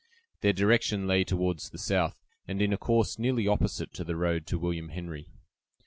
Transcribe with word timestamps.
Their 0.39 0.51
direction 0.51 1.05
lay 1.05 1.23
toward 1.23 1.59
the 1.59 1.77
south, 1.77 2.15
and 2.47 2.59
in 2.59 2.73
a 2.73 2.77
course 2.79 3.19
nearly 3.19 3.47
opposite 3.47 3.93
to 3.93 4.03
the 4.03 4.15
road 4.15 4.47
to 4.47 4.57
William 4.57 4.89
Henry. 4.89 5.27